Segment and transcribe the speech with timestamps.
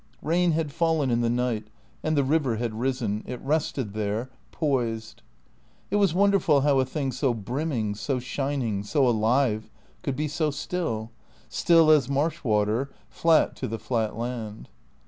[0.23, 1.67] Rain had fallen in the night,
[2.01, 5.21] and the river had risen; it rested there, poised.
[5.91, 9.69] It was wonderful how a thing so brimming, so shining, so alive
[10.01, 11.11] could be so still;
[11.49, 14.69] still as marsh water, flat to the flat land.